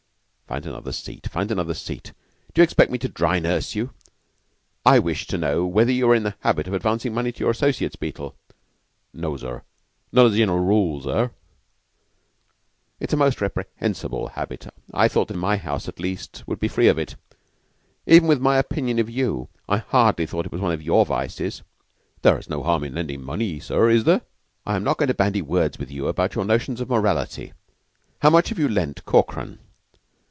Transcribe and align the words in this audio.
"Find 0.51 0.65
another 0.65 0.91
seat 0.91 1.27
find 1.27 1.49
another 1.49 1.73
seat. 1.73 2.11
D'you 2.53 2.61
expect 2.61 2.91
me 2.91 2.97
to 2.97 3.07
dry 3.07 3.39
nurse 3.39 3.73
you? 3.73 3.93
I 4.85 4.99
wish 4.99 5.25
to 5.27 5.37
know 5.37 5.65
whether 5.65 5.93
you 5.93 6.09
are 6.09 6.13
in 6.13 6.23
the 6.23 6.35
habit 6.41 6.67
of 6.67 6.73
advancing 6.73 7.13
money 7.13 7.31
to 7.31 7.39
your 7.39 7.51
associates, 7.51 7.95
Beetle?" 7.95 8.35
"No, 9.13 9.37
sir; 9.37 9.63
not 10.11 10.25
as 10.25 10.33
a 10.33 10.37
general 10.39 10.59
rule, 10.59 11.01
sir." 11.03 11.31
"It 12.99 13.11
is 13.11 13.13
a 13.13 13.15
most 13.15 13.39
reprehensible 13.39 14.27
habit. 14.27 14.67
I 14.93 15.07
thought 15.07 15.29
that 15.29 15.37
my 15.37 15.55
house, 15.55 15.87
at 15.87 16.01
least, 16.01 16.43
would 16.47 16.59
be 16.59 16.67
free 16.67 16.89
from 16.89 16.99
it. 16.99 17.15
Even 18.05 18.27
with 18.27 18.41
my 18.41 18.57
opinion 18.57 18.99
of 18.99 19.09
you, 19.09 19.47
I 19.69 19.77
hardly 19.77 20.25
thought 20.25 20.45
it 20.45 20.51
was 20.51 20.59
one 20.59 20.73
of 20.73 20.81
your 20.83 21.05
vices." 21.05 21.63
"There's 22.23 22.49
no 22.49 22.61
harm 22.61 22.83
in 22.83 22.93
lending 22.93 23.21
money, 23.23 23.61
sir, 23.61 23.89
is 23.89 24.03
there?" 24.03 24.23
"I 24.65 24.75
am 24.75 24.83
not 24.83 24.97
going 24.97 25.07
to 25.07 25.13
bandy 25.13 25.41
words 25.41 25.79
with 25.79 25.89
you 25.89 26.09
on 26.09 26.29
your 26.35 26.43
notions 26.43 26.81
of 26.81 26.89
morality. 26.89 27.53
How 28.21 28.29
much 28.31 28.49
have 28.49 28.59
you 28.59 28.67
lent 28.67 29.05
Corkran?" 29.05 29.59